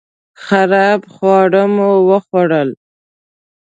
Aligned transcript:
خراب 0.43 1.01
خواړه 1.13 1.63
مو 1.75 1.89
وخوړل 2.09 2.69